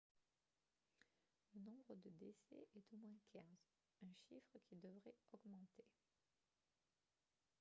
[1.53, 3.43] le nombre de décès est d'au moins 15
[4.01, 5.85] un chiffre qui devrait augmenter